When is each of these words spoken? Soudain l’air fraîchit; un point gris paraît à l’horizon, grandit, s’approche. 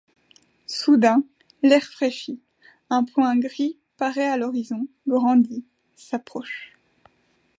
Soudain 0.65 1.23
l’air 1.61 1.83
fraîchit; 1.83 2.41
un 2.89 3.03
point 3.03 3.37
gris 3.37 3.77
paraît 3.97 4.25
à 4.27 4.35
l’horizon, 4.35 4.87
grandit, 5.07 5.63
s’approche. 5.95 6.73